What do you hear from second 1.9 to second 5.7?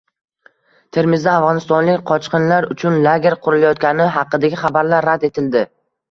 qochqinlar uchun lager qurilayotgani haqidagi xabarlar rad etildi